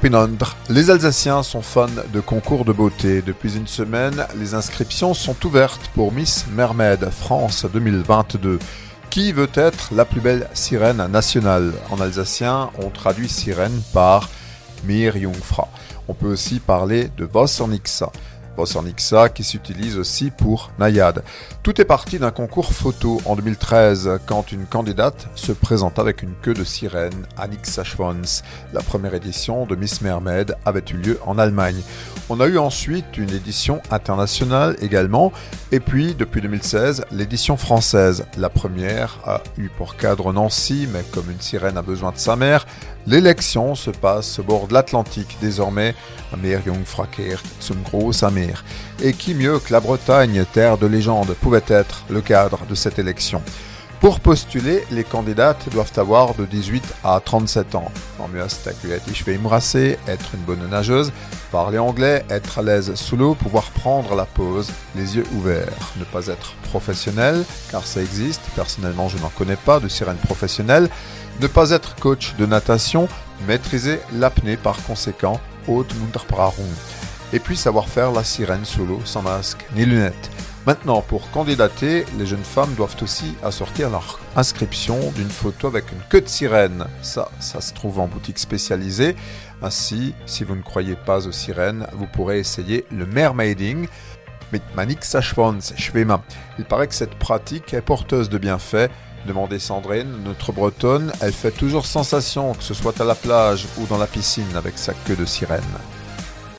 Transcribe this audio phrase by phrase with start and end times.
[0.00, 3.22] Pinondre, les Alsaciens sont fans de concours de beauté.
[3.22, 8.58] Depuis une semaine, les inscriptions sont ouvertes pour Miss Mermaid France 2022.
[9.10, 11.72] Qui veut être la plus belle sirène nationale?
[11.90, 14.28] En alsacien, on traduit sirène par
[14.84, 15.68] Mir Jungfrau.
[16.08, 17.24] On peut aussi parler de
[18.60, 18.90] Wassernixa.
[18.90, 21.22] Nixa qui s'utilise aussi pour Nayad.
[21.62, 26.34] Tout est parti d'un concours photo en 2013 quand une candidate se présenta avec une
[26.42, 27.46] queue de sirène à
[27.84, 28.42] Schwanz.
[28.72, 31.80] La première édition de Miss Mermaid avait eu lieu en Allemagne.
[32.32, 35.32] On a eu ensuite une édition internationale également
[35.72, 38.24] et puis depuis 2016 l'édition française.
[38.38, 42.36] La première a eu pour cadre Nancy mais comme une sirène a besoin de sa
[42.36, 42.68] mère,
[43.08, 45.96] l'élection se passe au bord de l'Atlantique désormais
[46.32, 48.64] Amir Jungfrakert zum Großamir.
[49.02, 53.00] Et qui mieux que la Bretagne, terre de légende, pouvait être le cadre de cette
[53.00, 53.42] élection?
[54.00, 57.92] Pour postuler, les candidates doivent avoir de 18 à 37 ans.
[58.18, 61.12] En mieux, c'est être une bonne nageuse,
[61.52, 65.92] parler anglais, être à l'aise sous l'eau, pouvoir prendre la pause, les yeux ouverts.
[65.98, 68.40] Ne pas être professionnel, car ça existe.
[68.54, 70.88] Personnellement, je n'en connais pas de sirène professionnelle.
[71.40, 73.06] Ne pas être coach de natation,
[73.46, 75.94] maîtriser l'apnée par conséquent, haute
[77.34, 80.30] Et puis savoir faire la sirène sous l'eau sans masque ni lunettes.
[80.66, 86.02] Maintenant, pour candidater, les jeunes femmes doivent aussi assortir leur inscription d'une photo avec une
[86.10, 86.84] queue de sirène.
[87.00, 89.16] Ça, ça se trouve en boutique spécialisée.
[89.62, 93.88] Ainsi, si vous ne croyez pas aux sirènes, vous pourrez essayer le mermaiding.
[94.52, 95.16] Mit Manix
[95.76, 96.22] Schwema.
[96.58, 98.90] Il paraît que cette pratique est porteuse de bienfaits.
[99.26, 103.86] Demandez Sandrine, notre bretonne, elle fait toujours sensation, que ce soit à la plage ou
[103.86, 105.60] dans la piscine avec sa queue de sirène.